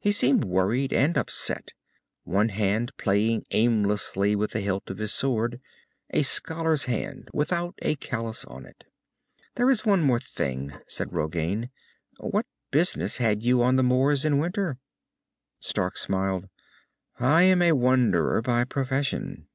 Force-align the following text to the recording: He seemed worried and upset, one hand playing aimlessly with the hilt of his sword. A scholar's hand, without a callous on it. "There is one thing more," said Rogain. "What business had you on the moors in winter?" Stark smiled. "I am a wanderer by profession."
He 0.00 0.10
seemed 0.10 0.42
worried 0.44 0.92
and 0.92 1.16
upset, 1.16 1.74
one 2.24 2.48
hand 2.48 2.90
playing 2.96 3.44
aimlessly 3.52 4.34
with 4.34 4.50
the 4.50 4.58
hilt 4.58 4.90
of 4.90 4.98
his 4.98 5.12
sword. 5.12 5.60
A 6.12 6.22
scholar's 6.22 6.86
hand, 6.86 7.28
without 7.32 7.76
a 7.80 7.94
callous 7.94 8.44
on 8.46 8.66
it. 8.66 8.86
"There 9.54 9.70
is 9.70 9.84
one 9.84 10.00
thing 10.18 10.70
more," 10.70 10.82
said 10.88 11.12
Rogain. 11.12 11.70
"What 12.18 12.46
business 12.72 13.18
had 13.18 13.44
you 13.44 13.62
on 13.62 13.76
the 13.76 13.84
moors 13.84 14.24
in 14.24 14.38
winter?" 14.38 14.78
Stark 15.60 15.96
smiled. 15.96 16.48
"I 17.20 17.44
am 17.44 17.62
a 17.62 17.70
wanderer 17.70 18.42
by 18.42 18.64
profession." 18.64 19.46